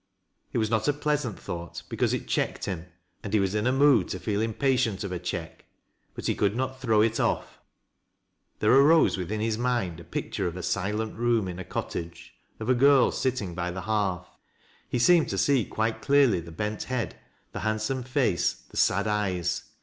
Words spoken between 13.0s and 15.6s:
sitting by the hearth. He seemed to